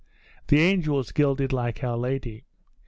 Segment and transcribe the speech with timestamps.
[0.47, 2.43] The angel was gilded like Our Lady.